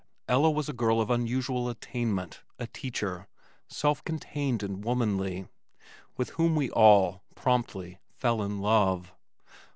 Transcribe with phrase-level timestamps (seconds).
[0.27, 3.27] Ella was a girl of unusual attainment, a teacher,
[3.69, 5.45] self contained and womanly,
[6.17, 9.13] with whom we all, promptly, fell in love.